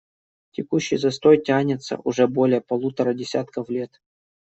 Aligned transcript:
Текущий 0.49 0.97
застой 0.97 1.37
тянется 1.43 1.99
уже 2.03 2.25
более 2.25 2.59
полутора 2.61 3.13
десятков 3.13 3.69
лет. 3.69 4.01